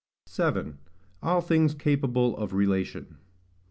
[0.25, 0.79] 7.
[1.21, 3.19] All Things capable of Relation.